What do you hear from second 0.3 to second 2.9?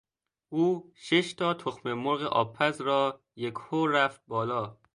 او ششتا تخم مرغ آبپز